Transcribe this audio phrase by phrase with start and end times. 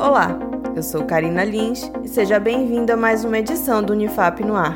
[0.00, 0.30] Olá,
[0.74, 4.74] eu sou Karina Lins e seja bem-vindo a mais uma edição do Unifap no Ar,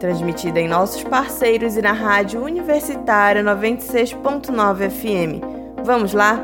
[0.00, 5.84] transmitida em nossos parceiros e na rádio universitária 96.9 FM.
[5.84, 6.40] Vamos lá?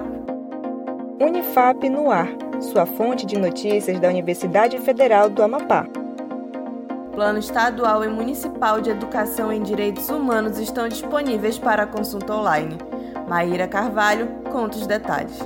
[1.20, 2.28] Unifap no Ar,
[2.60, 5.88] sua fonte de notícias da Universidade Federal do Amapá.
[7.12, 12.78] Plano Estadual e Municipal de Educação em Direitos Humanos estão disponíveis para consulta online.
[13.28, 15.36] Maíra Carvalho conta os detalhes.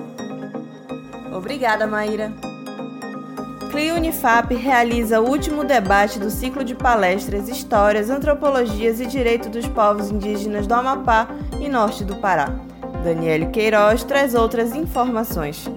[1.36, 2.32] Obrigada, Maíra.
[3.70, 9.68] CLI Unifap realiza o último debate do ciclo de palestras Histórias, Antropologias e Direito dos
[9.68, 11.28] Povos Indígenas do Amapá
[11.60, 12.56] e Norte do Pará.
[13.04, 15.70] Daniele Queiroz traz outras informações.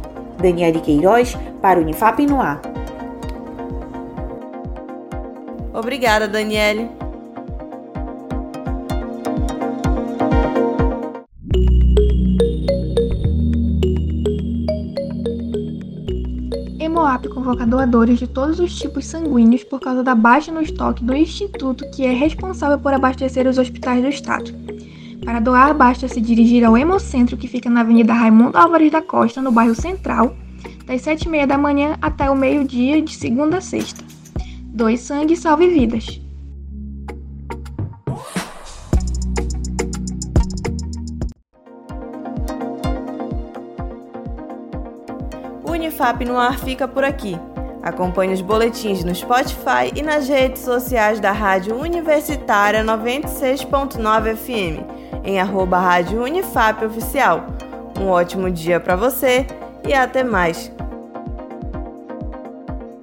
[0.42, 2.71] Daniele Queiroz para Unifap no ar.
[5.74, 6.90] Obrigada, Daniele.
[16.78, 21.16] Hemoap convoca doadores de todos os tipos sanguíneos por causa da baixa no estoque do
[21.16, 24.52] instituto que é responsável por abastecer os hospitais do estado.
[25.24, 29.42] Para doar, basta se dirigir ao Hemocentro que fica na Avenida Raimundo Álvares da Costa,
[29.42, 30.36] no bairro Central,
[30.86, 34.11] das 7h30 da manhã até o meio-dia, de segunda a sexta.
[34.74, 36.22] Doe sangue salve vidas.
[45.66, 47.38] Unifap no ar fica por aqui.
[47.84, 55.42] Acompanhe os boletins no Spotify e nas redes sociais da Rádio Universitária 96.9 FM, em
[55.42, 57.46] arroba Rádio Unifap Oficial.
[58.00, 59.46] Um ótimo dia para você
[59.86, 60.72] e até mais!